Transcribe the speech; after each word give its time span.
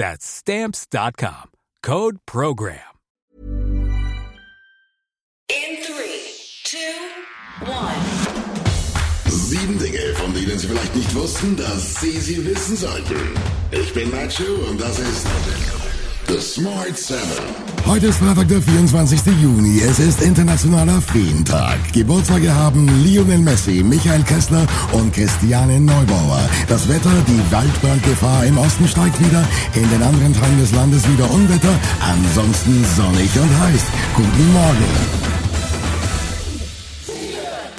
That's 0.00 0.24
stamps.com. 0.24 1.50
Code 1.82 2.20
program. 2.24 2.80
In 5.50 5.76
three, 5.82 6.22
two, 6.64 6.78
one. 7.66 8.00
Sieben 9.26 9.78
Dinge, 9.78 10.14
von 10.14 10.32
denen 10.32 10.58
Sie 10.58 10.68
vielleicht 10.68 10.96
nicht 10.96 11.14
wussten, 11.14 11.54
dass 11.54 12.00
Sie 12.00 12.18
sie 12.18 12.42
wissen 12.46 12.76
sollten. 12.78 13.34
Ich 13.72 13.92
bin 13.92 14.10
Nacho 14.10 14.70
und 14.70 14.80
das 14.80 14.98
ist 14.98 15.26
The 16.30 16.40
Smart 16.40 16.96
Seven. 16.96 17.44
Heute 17.84 18.06
ist 18.06 18.18
Freitag, 18.18 18.46
der 18.46 18.62
24. 18.62 19.20
Juni. 19.42 19.80
Es 19.80 19.98
ist 19.98 20.22
Internationaler 20.22 21.00
Feentag. 21.00 21.92
Geburtstage 21.92 22.54
haben 22.54 22.86
Lionel 23.02 23.40
Messi, 23.40 23.82
Michael 23.82 24.22
Kessler 24.22 24.64
und 24.92 25.12
Christiane 25.12 25.80
Neubauer. 25.80 26.48
Das 26.68 26.88
Wetter, 26.88 27.10
die 27.26 27.52
Waldbrandgefahr 27.52 28.44
im 28.44 28.58
Osten 28.58 28.86
steigt 28.86 29.18
wieder, 29.18 29.42
in 29.74 29.90
den 29.90 30.02
anderen 30.04 30.32
Teilen 30.32 30.60
des 30.60 30.70
Landes 30.70 31.02
wieder 31.08 31.28
Unwetter, 31.32 31.74
ansonsten 32.00 32.84
sonnig 32.96 33.30
und 33.34 33.50
heiß. 33.58 33.82
Guten 34.14 34.52
Morgen. 34.52 35.29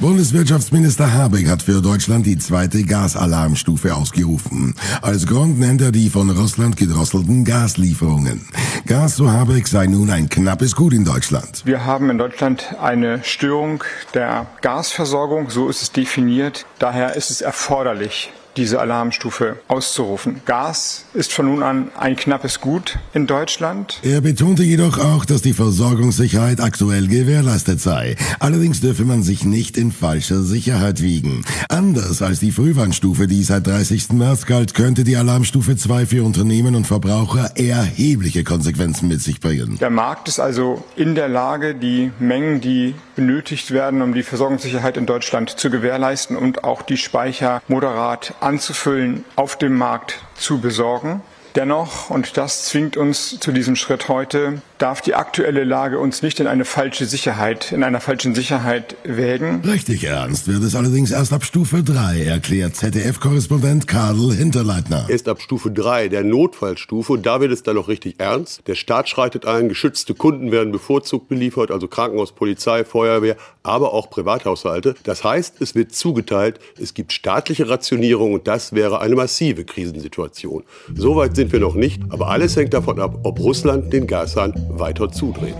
Bundeswirtschaftsminister 0.02 1.14
Habeck 1.14 1.48
hat 1.48 1.62
für 1.62 1.80
Deutschland 1.80 2.26
die 2.26 2.40
zweite 2.40 2.82
Gasalarmstufe 2.82 3.94
ausgerufen. 3.94 4.74
Als 5.04 5.28
Grund 5.28 5.60
nennt 5.60 5.80
er 5.80 5.92
die 5.92 6.10
von 6.10 6.32
Russland 6.32 6.76
gedrosselten 6.76 7.46
Gaslieferungen. 7.46 8.48
Gas, 8.88 9.16
so 9.16 9.32
Habeck, 9.32 9.68
sei 9.68 9.86
nun 9.86 10.10
ein 10.10 10.28
knappes 10.28 10.76
Gut 10.76 10.94
in 10.94 11.06
Deutschland. 11.06 11.62
Wir 11.66 11.86
haben 11.86 12.10
in 12.10 12.18
Deutschland 12.18 12.76
eine 12.82 13.24
Störung 13.24 13.84
der 14.16 14.48
Gasversorgung, 14.62 15.52
so 15.52 15.70
ist 15.70 15.84
es 15.84 15.92
definiert. 15.92 16.66
Daher 16.80 17.16
ist 17.16 17.30
es 17.30 17.42
erforderlich, 17.42 18.32
diese 18.58 18.80
Alarmstufe 18.80 19.58
auszurufen. 19.68 20.42
Gas 20.46 21.06
ist 21.14 21.34
von 21.34 21.46
nun 21.46 21.64
an 21.64 21.92
ein 21.98 22.16
knappes 22.16 22.62
Gut 22.62 23.00
in 23.14 23.28
Deutschland. 23.28 24.00
Er 24.04 24.22
betonte 24.22 24.64
jedoch 24.64 24.98
auch, 25.00 25.26
dass 25.26 25.42
die 25.42 25.54
Versorgungssicherheit 25.54 26.60
aktuell 26.60 27.08
gewährleistet 27.08 27.80
sei. 27.80 28.16
Allerdings 28.40 28.82
dürfe 28.82 29.06
man 29.06 29.24
sich 29.24 29.46
nicht 29.46 29.78
in 29.78 29.92
falscher 29.92 30.42
Sicherheit 30.42 31.02
wiegen. 31.02 31.44
Anders 31.70 32.22
als 32.22 32.40
die 32.40 32.52
Frühwarnstufe, 32.52 33.28
die 33.28 33.44
seit 33.44 33.68
30. 33.68 34.14
März 34.14 34.46
galt, 34.46 34.74
könnte 34.74 35.04
die 35.04 35.18
Alarmstufe 35.18 35.76
2 35.76 36.06
für 36.06 36.24
Unternehmen 36.24 36.76
und 36.76 36.88
Verbraucher 36.88 37.52
erhebliche 37.56 38.44
Konsequenzen 38.44 39.08
mit 39.08 39.22
sich 39.22 39.40
bringen. 39.40 39.78
Der 39.80 39.90
Markt 39.90 40.28
ist 40.28 40.40
also 40.40 40.84
in 40.96 41.16
der 41.16 41.28
Lage, 41.28 41.76
die 41.76 42.12
Mengen, 42.20 42.62
die 42.62 42.96
benötigt 43.16 43.72
werden, 43.72 44.02
um 44.02 44.14
die 44.14 44.24
Versorgungssicherheit 44.24 44.98
in 44.98 45.06
Deutschland 45.06 45.50
zu 45.52 45.70
gewährleisten 45.70 46.36
und 46.36 46.64
auch 46.64 46.82
die 46.82 46.98
Speicher 46.98 47.62
moderat 47.68 48.34
anzufüllen, 48.42 49.26
auf 49.36 49.58
dem 49.58 49.78
Markt 49.78 50.20
zu 50.36 50.60
besorgen. 50.60 51.22
Dennoch, 51.56 52.10
und 52.10 52.38
das 52.38 52.66
zwingt 52.66 52.98
uns 52.98 53.40
zu 53.40 53.52
diesem 53.52 53.76
Schritt 53.76 54.08
heute, 54.08 54.62
darf 54.82 55.02
die 55.02 55.14
aktuelle 55.14 55.64
Lage 55.64 56.00
uns 56.00 56.24
nicht 56.24 56.40
in 56.40 56.48
eine 56.48 56.66
falsche 56.66 57.06
Sicherheit, 57.06 57.72
in 57.72 57.84
einer 57.84 58.00
falschen 58.00 58.34
Sicherheit 58.34 58.96
wägen. 59.04 59.62
Richtig 59.64 60.06
ernst 60.06 60.48
wird 60.48 60.64
es 60.64 60.76
allerdings 60.76 61.12
erst 61.12 61.34
ab 61.34 61.44
Stufe 61.44 61.84
3, 61.84 62.24
erklärt 62.24 62.76
ZDF-Korrespondent 62.76 63.88
Karl 63.88 64.34
Hinterleitner. 64.34 65.06
Erst 65.08 65.28
ab 65.28 65.42
Stufe 65.42 65.70
3, 65.70 66.08
der 66.08 66.24
Notfallstufe, 66.24 67.14
und 67.14 67.26
da 67.26 67.42
wird 67.42 67.52
es 67.52 67.62
dann 67.62 67.76
noch 67.76 67.88
richtig 67.90 68.16
ernst. 68.20 68.68
Der 68.68 68.76
Staat 68.76 69.08
schreitet 69.08 69.46
ein, 69.46 69.70
geschützte 69.70 70.16
Kunden 70.16 70.52
werden 70.52 70.72
bevorzugt 70.72 71.28
beliefert, 71.28 71.70
also 71.70 71.88
Krankenhaus, 71.88 72.32
Polizei, 72.32 72.84
Feuerwehr, 72.84 73.36
aber 73.64 73.94
auch 73.94 74.10
Privathaushalte. 74.10 74.96
Das 75.04 75.24
heißt, 75.24 75.62
es 75.62 75.76
wird 75.76 75.94
zugeteilt, 75.94 76.60
es 76.80 76.96
gibt 76.96 77.14
staatliche 77.14 77.70
Rationierung 77.70 78.34
und 78.34 78.48
das 78.48 78.74
wäre 78.74 79.00
eine 79.00 79.16
massive 79.16 79.64
Krisensituation. 79.64 80.64
Soweit 80.96 81.36
sind 81.36 81.52
wir 81.52 81.60
noch 81.60 81.76
nicht, 81.76 82.02
aber 82.10 82.30
alles 82.30 82.56
hängt 82.56 82.74
davon 82.74 83.00
ab, 83.00 83.20
ob 83.24 83.40
Russland 83.40 83.94
den 83.94 84.08
Gashahn 84.08 84.71
weiter 84.80 85.12
zudreht. 85.12 85.56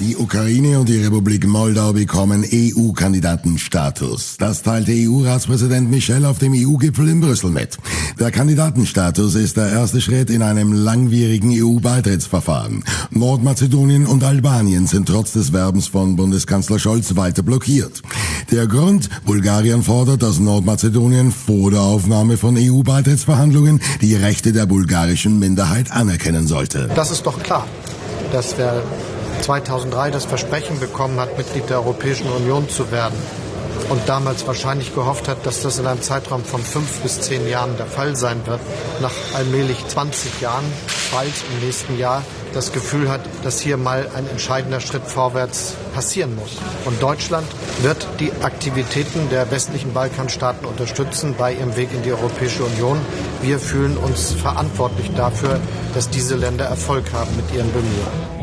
Die 0.00 0.16
Ukraine 0.16 0.78
und 0.78 0.88
die 0.88 1.02
Republik 1.02 1.44
Moldau 1.44 1.92
bekommen 1.92 2.44
EU-Kandidatenstatus. 2.44 4.36
Das 4.38 4.62
teilte 4.62 4.92
EU-Ratspräsident 4.92 5.90
Michel 5.90 6.24
auf 6.24 6.38
dem 6.38 6.52
EU-Gipfel 6.54 7.08
in 7.08 7.20
Brüssel 7.20 7.50
mit. 7.50 7.78
Der 8.20 8.30
Kandidatenstatus 8.30 9.34
ist 9.34 9.56
der 9.56 9.70
erste 9.70 10.00
Schritt 10.00 10.30
in 10.30 10.42
einem 10.42 10.72
langwierigen 10.72 11.50
EU-Beitrittsverfahren. 11.52 12.84
Nordmazedonien 13.10 14.06
und 14.06 14.22
Albanien 14.22 14.86
sind 14.86 15.08
trotz 15.08 15.32
des 15.32 15.52
Werbens 15.52 15.88
von 15.88 16.14
Bundeskanzler 16.14 16.78
Scholz 16.78 17.16
weiter 17.16 17.42
blockiert. 17.42 18.00
Der 18.50 18.66
Grund, 18.66 19.10
Bulgarien 19.26 19.82
fordert, 19.82 20.22
dass 20.22 20.38
Nordmazedonien 20.38 21.32
vor 21.32 21.70
der 21.70 21.82
Aufnahme 21.82 22.38
von 22.38 22.56
EU-Beitrittsverhandlungen 22.56 23.82
die 24.00 24.14
Rechte 24.14 24.54
der 24.54 24.64
bulgarischen 24.64 25.38
Minderheit 25.38 25.92
anerkennen 25.92 26.46
sollte. 26.46 26.88
Das 26.94 27.10
ist 27.10 27.26
doch 27.26 27.42
klar, 27.42 27.66
dass 28.32 28.56
wer 28.56 28.82
2003 29.42 30.10
das 30.10 30.24
Versprechen 30.24 30.80
bekommen 30.80 31.20
hat, 31.20 31.36
Mitglied 31.36 31.68
der 31.68 31.80
Europäischen 31.80 32.28
Union 32.28 32.70
zu 32.70 32.90
werden 32.90 33.16
und 33.90 34.00
damals 34.08 34.46
wahrscheinlich 34.46 34.94
gehofft 34.94 35.28
hat, 35.28 35.44
dass 35.44 35.60
das 35.60 35.78
in 35.78 35.86
einem 35.86 36.00
Zeitraum 36.00 36.42
von 36.42 36.62
fünf 36.62 37.00
bis 37.00 37.20
zehn 37.20 37.46
Jahren 37.48 37.76
der 37.76 37.86
Fall 37.86 38.16
sein 38.16 38.40
wird, 38.46 38.60
nach 39.02 39.12
allmählich 39.34 39.86
20 39.86 40.40
Jahren, 40.40 40.64
bald 41.12 41.32
im 41.52 41.66
nächsten 41.66 41.98
Jahr, 41.98 42.22
das 42.58 42.72
Gefühl 42.72 43.08
hat, 43.08 43.20
dass 43.44 43.60
hier 43.60 43.76
mal 43.76 44.10
ein 44.16 44.28
entscheidender 44.28 44.80
Schritt 44.80 45.04
vorwärts 45.04 45.74
passieren 45.94 46.34
muss. 46.34 46.56
Und 46.86 47.00
Deutschland 47.00 47.46
wird 47.82 48.08
die 48.18 48.32
Aktivitäten 48.42 49.28
der 49.30 49.48
westlichen 49.52 49.92
Balkanstaaten 49.92 50.66
unterstützen 50.66 51.36
bei 51.38 51.54
ihrem 51.54 51.76
Weg 51.76 51.90
in 51.94 52.02
die 52.02 52.10
Europäische 52.10 52.64
Union. 52.64 52.98
Wir 53.42 53.60
fühlen 53.60 53.96
uns 53.96 54.32
verantwortlich 54.32 55.08
dafür, 55.14 55.60
dass 55.94 56.10
diese 56.10 56.34
Länder 56.34 56.64
Erfolg 56.64 57.12
haben 57.12 57.30
mit 57.36 57.54
ihren 57.54 57.72
Bemühungen. 57.72 58.37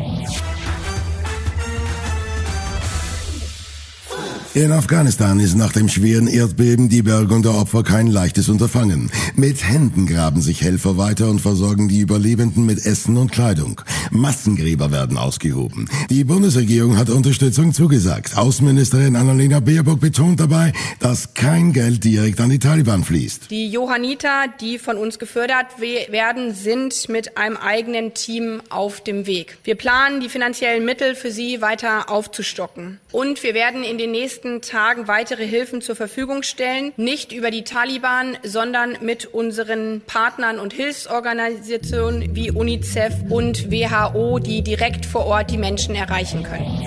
In 4.56 4.72
Afghanistan 4.72 5.38
ist 5.38 5.54
nach 5.54 5.70
dem 5.70 5.86
schweren 5.86 6.28
Erdbeben 6.28 6.88
die 6.88 7.02
Bergung 7.02 7.42
der 7.42 7.54
Opfer 7.54 7.82
kein 7.82 8.06
leichtes 8.06 8.48
Unterfangen. 8.48 9.10
Mit 9.34 9.62
Händen 9.62 10.06
graben 10.06 10.40
sich 10.40 10.62
Helfer 10.62 10.96
weiter 10.96 11.28
und 11.28 11.42
versorgen 11.42 11.88
die 11.90 12.00
Überlebenden 12.00 12.64
mit 12.64 12.86
Essen 12.86 13.18
und 13.18 13.30
Kleidung. 13.30 13.82
Massengräber 14.10 14.90
werden 14.90 15.18
ausgehoben. 15.18 15.90
Die 16.08 16.24
Bundesregierung 16.24 16.96
hat 16.96 17.10
Unterstützung 17.10 17.74
zugesagt. 17.74 18.38
Außenministerin 18.38 19.14
Annalena 19.14 19.60
Baerbock 19.60 20.00
betont 20.00 20.40
dabei, 20.40 20.72
dass 21.00 21.34
kein 21.34 21.74
Geld 21.74 22.02
direkt 22.02 22.40
an 22.40 22.48
die 22.48 22.58
Taliban 22.58 23.04
fließt. 23.04 23.50
Die 23.50 23.68
Johanniter, 23.68 24.46
die 24.58 24.78
von 24.78 24.96
uns 24.96 25.18
gefördert 25.18 25.66
werden, 25.82 26.54
sind 26.54 27.10
mit 27.10 27.36
einem 27.36 27.58
eigenen 27.58 28.14
Team 28.14 28.62
auf 28.70 29.02
dem 29.02 29.26
Weg. 29.26 29.58
Wir 29.64 29.74
planen, 29.74 30.22
die 30.22 30.30
finanziellen 30.30 30.86
Mittel 30.86 31.14
für 31.14 31.30
sie 31.30 31.60
weiter 31.60 32.08
aufzustocken. 32.08 33.00
Und 33.12 33.42
wir 33.42 33.52
werden 33.52 33.84
in 33.84 33.98
den 33.98 34.12
nächsten 34.12 34.45
nächsten 34.46 34.60
Tagen 34.62 35.08
weitere 35.08 35.46
Hilfen 35.46 35.80
zur 35.80 35.96
Verfügung 35.96 36.42
stellen, 36.42 36.92
nicht 36.96 37.32
über 37.32 37.50
die 37.50 37.64
Taliban, 37.64 38.36
sondern 38.44 38.96
mit 39.02 39.26
unseren 39.26 40.02
Partnern 40.06 40.58
und 40.58 40.72
Hilfsorganisationen 40.72 42.34
wie 42.34 42.50
UNICEF 42.50 43.14
und 43.28 43.70
WHO, 43.70 44.38
die 44.38 44.62
direkt 44.62 45.06
vor 45.06 45.26
Ort 45.26 45.50
die 45.50 45.58
Menschen 45.58 45.94
erreichen 45.94 46.42
können. 46.42 46.86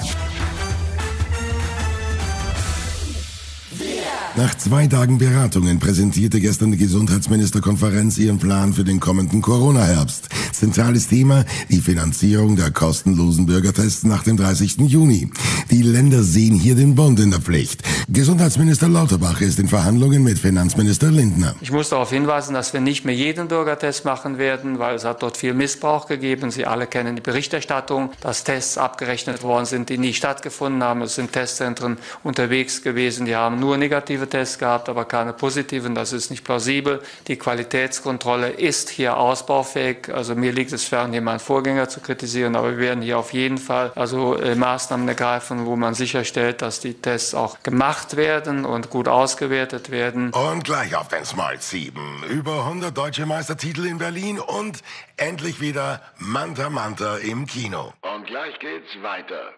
Nach 4.36 4.56
zwei 4.56 4.88
Tagen 4.88 5.18
Beratungen 5.18 5.80
präsentierte 5.80 6.40
gestern 6.40 6.72
die 6.72 6.78
Gesundheitsministerkonferenz 6.78 8.18
ihren 8.18 8.40
Plan 8.40 8.74
für 8.74 8.86
den 8.86 9.00
kommenden 9.00 9.42
Corona-Herbst. 9.42 10.30
Zentrales 10.60 11.08
Thema 11.08 11.46
die 11.70 11.80
Finanzierung 11.80 12.58
der 12.58 12.72
kostenlosen 12.72 13.46
Bürgertests 13.46 14.04
nach 14.04 14.24
dem 14.24 14.36
30. 14.36 14.78
Juni. 14.80 15.32
Die 15.72 15.82
Länder 15.82 16.22
sehen 16.22 16.54
hier 16.54 16.76
den 16.76 16.96
Bund 16.96 17.18
in 17.22 17.32
der 17.32 17.40
Pflicht. 17.40 17.82
Gesundheitsminister 18.10 18.90
Lauterbach 18.90 19.40
ist 19.40 19.58
in 19.58 19.70
Verhandlungen 19.70 20.22
mit 20.22 20.38
Finanzminister 20.38 21.12
Lindner. 21.12 21.56
Ich 21.62 21.72
muss 21.72 21.88
darauf 21.90 22.10
hinweisen, 22.10 22.54
dass 22.54 22.74
wir 22.74 22.82
nicht 22.82 23.06
mehr 23.06 23.16
jeden 23.16 23.48
Bürgertest 23.48 24.04
machen 24.04 24.38
werden, 24.38 24.80
weil 24.80 24.96
es 24.96 25.06
hat 25.06 25.24
dort 25.24 25.38
viel 25.38 25.54
Missbrauch 25.54 26.08
gegeben. 26.08 26.52
Sie 26.52 26.66
alle 26.66 26.88
kennen 26.88 27.16
die 27.16 27.22
Berichterstattung, 27.22 28.12
dass 28.20 28.44
Tests 28.44 28.78
abgerechnet 28.78 29.44
worden 29.44 29.66
sind, 29.66 29.88
die 29.88 29.98
nie 29.98 30.14
stattgefunden 30.14 30.84
haben. 30.84 31.04
Es 31.04 31.16
sind 31.16 31.32
Testzentren 31.32 31.98
unterwegs 32.24 32.82
gewesen, 32.82 33.26
die 33.26 33.36
haben 33.36 33.62
nur 33.62 33.78
negative 33.78 34.28
Tests 34.28 34.58
gehabt, 34.58 34.90
aber 34.90 35.06
keine 35.06 35.32
positiven. 35.32 35.96
Das 35.96 36.12
ist 36.12 36.32
nicht 36.32 36.44
plausibel. 36.44 37.02
Die 37.30 37.38
Qualitätskontrolle 37.38 38.50
ist 38.50 38.90
hier 38.90 39.16
ausbaufähig. 39.16 40.14
Also 40.14 40.36
mir 40.36 40.49
liegt 40.52 40.72
es 40.72 40.86
fern, 40.86 41.12
hier 41.12 41.22
meinen 41.22 41.40
Vorgänger 41.40 41.90
zu 41.90 42.00
kritisieren, 42.00 42.56
aber 42.56 42.72
wir 42.72 42.78
werden 42.78 43.02
hier 43.02 43.18
auf 43.18 43.34
jeden 43.34 43.58
Fall 43.58 43.92
also 43.96 44.36
äh, 44.36 44.56
Maßnahmen 44.56 45.08
ergreifen, 45.08 45.66
wo 45.66 45.76
man 45.76 45.94
sicherstellt, 45.94 46.62
dass 46.62 46.80
die 46.80 46.94
Tests 46.94 47.34
auch 47.34 47.62
gemacht 47.64 48.16
werden 48.16 48.66
und 48.66 48.90
gut 48.90 49.08
ausgewertet 49.08 49.92
werden. 49.92 50.32
Und 50.32 50.64
gleich 50.64 50.96
auf 50.96 51.08
den 51.08 51.26
Smart 51.26 51.62
7. 51.62 52.24
Über 52.30 52.66
100 52.66 52.98
deutsche 52.98 53.26
Meistertitel 53.26 53.86
in 53.86 53.98
Berlin 53.98 54.40
und 54.40 54.80
endlich 55.18 55.62
wieder 55.62 56.02
Manta 56.18 56.70
Manta 56.70 57.18
im 57.18 57.46
Kino. 57.46 57.94
Und 58.02 58.26
gleich 58.26 58.58
geht's 58.60 59.02
weiter. 59.02 59.54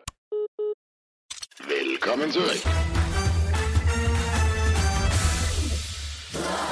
Willkommen 1.68 2.32
zurück. 2.32 2.62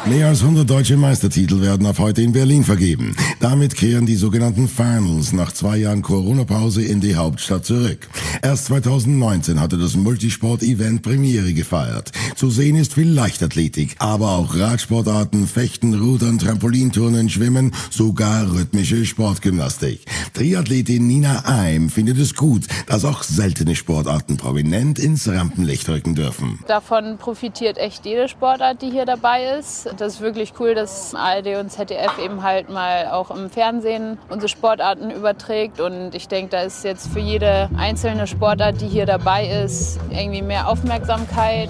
Mehr 0.05 0.27
als 0.27 0.41
100 0.41 0.69
deutsche 0.69 0.97
Meistertitel 0.97 1.61
werden 1.61 1.85
ab 1.85 1.99
heute 1.99 2.21
in 2.21 2.31
Berlin 2.31 2.63
vergeben. 2.63 3.15
Damit 3.39 3.75
kehren 3.75 4.05
die 4.05 4.15
sogenannten 4.15 4.67
Finals 4.67 5.33
nach 5.33 5.51
zwei 5.51 5.77
Jahren 5.77 6.01
Corona-Pause 6.01 6.83
in 6.83 7.01
die 7.01 7.15
Hauptstadt 7.15 7.65
zurück. 7.65 8.07
Erst 8.41 8.65
2019 8.65 9.59
hatte 9.59 9.77
das 9.77 9.95
Multisport-Event 9.95 11.01
Premiere 11.01 11.53
gefeiert. 11.53 12.11
Zu 12.35 12.49
sehen 12.49 12.75
ist 12.75 12.93
viel 12.93 13.09
Leichtathletik, 13.09 13.95
aber 13.99 14.31
auch 14.31 14.55
Radsportarten, 14.55 15.47
Fechten, 15.47 15.93
Rudern, 15.93 16.39
Trampolinturnen, 16.39 17.29
Schwimmen, 17.29 17.73
sogar 17.89 18.51
rhythmische 18.51 19.05
Sportgymnastik. 19.05 20.05
Triathletin 20.33 21.07
Nina 21.07 21.43
Eim 21.45 21.89
findet 21.89 22.17
es 22.17 22.35
gut, 22.35 22.65
dass 22.87 23.05
auch 23.05 23.23
seltene 23.23 23.75
Sportarten 23.75 24.37
prominent 24.37 24.99
ins 24.99 25.27
Rampenlicht 25.27 25.89
rücken 25.89 26.15
dürfen. 26.15 26.59
Davon 26.67 27.17
profitiert 27.17 27.77
echt 27.77 28.05
jede 28.05 28.27
Sportart, 28.27 28.81
die 28.81 28.91
hier 28.91 29.05
dabei 29.05 29.57
ist. 29.59 29.89
Das 29.97 30.15
ist 30.15 30.21
wirklich 30.21 30.53
cool, 30.59 30.75
dass 30.75 31.13
ARD 31.15 31.57
und 31.59 31.71
ZDF 31.71 32.17
eben 32.23 32.43
halt 32.43 32.69
mal 32.69 33.07
auch 33.07 33.31
im 33.31 33.49
Fernsehen 33.49 34.17
unsere 34.29 34.49
Sportarten 34.49 35.11
überträgt. 35.11 35.79
Und 35.79 36.15
ich 36.15 36.27
denke, 36.27 36.51
da 36.51 36.61
ist 36.61 36.83
jetzt 36.83 37.07
für 37.07 37.19
jede 37.19 37.69
einzelne 37.77 38.18
Sportart, 38.27 38.81
die 38.81 38.87
hier 38.87 39.05
dabei 39.05 39.47
ist, 39.47 39.99
irgendwie 40.09 40.41
mehr 40.41 40.67
Aufmerksamkeit. 40.67 41.69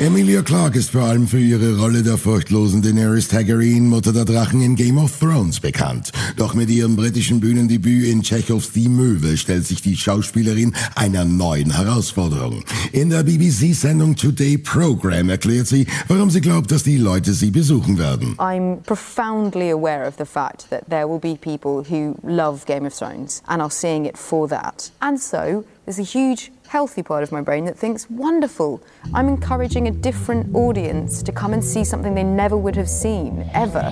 Emilia 0.00 0.42
Clarke 0.42 0.78
ist 0.78 0.92
vor 0.92 1.02
allem 1.02 1.26
für 1.26 1.40
ihre 1.40 1.76
Rolle 1.76 2.04
der 2.04 2.18
furchtlosen 2.18 2.82
Daenerys 2.82 3.26
Targaryen, 3.26 3.88
Mutter 3.88 4.12
der 4.12 4.24
Drachen 4.24 4.62
in 4.62 4.76
Game 4.76 4.96
of 4.96 5.18
Thrones 5.18 5.58
bekannt. 5.58 6.12
Doch 6.36 6.54
mit 6.54 6.70
ihrem 6.70 6.94
britischen 6.94 7.40
Bühnendebüt 7.40 8.06
in 8.06 8.22
Chekhovs 8.22 8.70
Die 8.70 8.88
Möwe 8.88 9.36
stellt 9.36 9.66
sich 9.66 9.82
die 9.82 9.96
Schauspielerin 9.96 10.72
einer 10.94 11.24
neuen 11.24 11.74
Herausforderung. 11.74 12.62
In 12.92 13.10
der 13.10 13.24
BBC-Sendung 13.24 14.14
Today 14.14 14.56
Program 14.56 15.30
erklärt 15.30 15.66
sie, 15.66 15.88
warum 16.06 16.30
sie 16.30 16.42
glaubt, 16.42 16.70
dass 16.70 16.84
die 16.84 16.98
Leute 16.98 17.32
sie 17.32 17.50
besuchen 17.50 17.98
werden. 17.98 18.36
I'm 18.38 18.76
profoundly 18.84 19.72
aware 19.72 20.06
of 20.06 20.14
the 20.16 20.24
fact 20.24 20.70
that 20.70 20.88
there 20.88 21.08
will 21.08 21.18
be 21.18 21.34
people 21.34 21.82
who 21.82 22.14
love 22.22 22.64
Game 22.66 22.86
of 22.86 22.94
Thrones 22.96 23.42
and 23.48 23.60
are 23.60 23.70
seeing 23.70 24.04
it 24.04 24.16
for 24.16 24.48
that. 24.48 24.92
And 25.00 25.18
so 25.18 25.64
there's 25.86 25.98
a 25.98 26.04
huge 26.04 26.52
healthy 26.68 27.02
part 27.02 27.22
of 27.22 27.32
my 27.32 27.40
brain 27.40 27.64
that 27.64 27.78
thinks, 27.78 28.08
wonderful, 28.10 28.82
I'm 29.14 29.26
encouraging 29.26 29.88
a 29.88 29.90
different 29.90 30.54
audience 30.54 31.22
to 31.22 31.32
come 31.32 31.54
and 31.54 31.64
see 31.64 31.82
something 31.82 32.14
they 32.14 32.22
never 32.22 32.56
would 32.56 32.76
have 32.76 32.90
seen, 32.90 33.50
ever. 33.54 33.90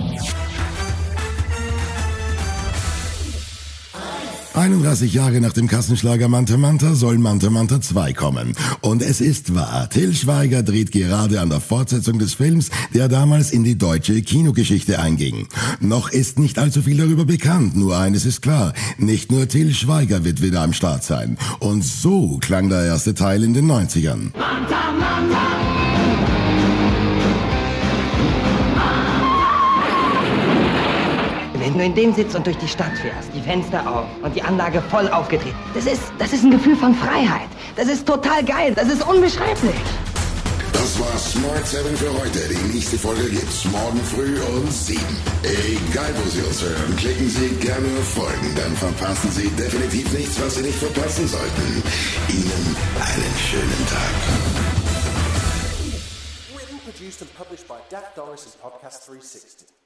31 4.57 5.13
Jahre 5.13 5.39
nach 5.39 5.53
dem 5.53 5.67
Kassenschlager 5.67 6.27
Manta 6.29 6.57
Manta 6.57 6.95
soll 6.95 7.19
Manta 7.19 7.51
Manta 7.51 7.79
2 7.79 8.13
kommen. 8.13 8.53
Und 8.81 9.03
es 9.03 9.21
ist 9.21 9.53
wahr, 9.53 9.87
Till 9.87 10.15
Schweiger 10.15 10.63
dreht 10.63 10.91
gerade 10.91 11.41
an 11.41 11.51
der 11.51 11.61
Fortsetzung 11.61 12.17
des 12.17 12.33
Films, 12.33 12.71
der 12.91 13.07
damals 13.07 13.51
in 13.51 13.63
die 13.63 13.77
deutsche 13.77 14.19
Kinogeschichte 14.23 14.99
einging. 14.99 15.47
Noch 15.79 16.09
ist 16.09 16.39
nicht 16.39 16.57
allzu 16.57 16.81
viel 16.81 16.97
darüber 16.97 17.25
bekannt, 17.25 17.75
nur 17.75 17.99
eines 17.99 18.25
ist 18.25 18.41
klar, 18.41 18.73
nicht 18.97 19.31
nur 19.31 19.47
Till 19.47 19.75
Schweiger 19.75 20.25
wird 20.25 20.41
wieder 20.41 20.61
am 20.61 20.73
Start 20.73 21.03
sein. 21.03 21.37
Und 21.59 21.85
so 21.85 22.39
klang 22.41 22.67
der 22.67 22.83
erste 22.83 23.13
Teil 23.13 23.43
in 23.43 23.53
den 23.53 23.69
90ern. 23.69 24.31
Manta, 24.33 24.91
Manta. 24.99 25.56
Wenn 31.67 31.77
du 31.77 31.83
in 31.83 31.95
dem 31.95 32.15
sitzt 32.15 32.33
und 32.33 32.47
durch 32.47 32.57
die 32.59 32.67
Stadt 32.69 32.97
fährst, 32.97 33.27
die 33.35 33.41
Fenster 33.41 33.85
auf 33.85 34.05
und 34.23 34.33
die 34.33 34.41
Anlage 34.41 34.81
voll 34.83 35.05
aufgedreht, 35.09 35.53
das 35.73 35.85
ist, 35.85 36.01
das 36.17 36.31
ist 36.31 36.45
ein 36.45 36.51
Gefühl 36.51 36.77
von 36.77 36.95
Freiheit. 36.95 37.49
Das 37.75 37.89
ist 37.89 38.07
total 38.07 38.41
geil. 38.41 38.71
Das 38.73 38.87
ist 38.87 39.05
unbeschreiblich. 39.05 39.75
Das 40.71 40.97
war 40.97 41.17
Smart 41.17 41.67
7 41.67 41.97
für 41.97 42.13
heute. 42.21 42.39
Die 42.47 42.73
nächste 42.73 42.97
Folge 42.97 43.29
gibt's 43.29 43.65
morgen 43.65 43.99
früh 43.99 44.39
um 44.39 44.71
7. 44.71 45.01
Egal, 45.43 46.13
wo 46.15 46.29
Sie 46.29 46.39
uns 46.39 46.61
hören, 46.61 46.95
klicken 46.95 47.27
Sie 47.27 47.49
gerne 47.59 47.85
auf 47.99 48.13
Folgen. 48.13 48.55
Dann 48.55 48.73
verpassen 48.77 49.29
Sie 49.31 49.49
definitiv 49.49 50.09
nichts, 50.13 50.39
was 50.39 50.55
Sie 50.55 50.61
nicht 50.61 50.79
verpassen 50.79 51.27
sollten. 51.27 51.83
Ihnen 52.29 52.77
einen 52.95 53.35
schönen 53.43 53.87
Tag. 53.91 54.15
Written, 56.55 56.79
produced 56.85 57.21
and 57.21 57.35
published 57.35 57.67
by 57.67 57.75
Dak 57.89 58.15
Doris 58.15 58.45
and 58.45 58.61
Podcast 58.61 59.05
360. 59.05 59.76